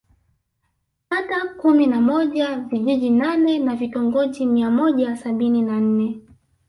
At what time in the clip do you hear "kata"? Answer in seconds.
1.09-1.53